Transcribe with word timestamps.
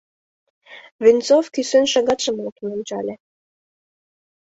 Венцов 1.03 1.45
кӱсен 1.53 1.85
шагатшым 1.91 2.35
луктын 2.43 2.69
ончале. 2.77 3.15